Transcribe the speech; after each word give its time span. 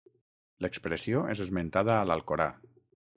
L'expressió 0.65 1.21
és 1.33 1.43
esmentada 1.45 1.93
a 1.99 2.07
l'Alcorà. 2.13 2.49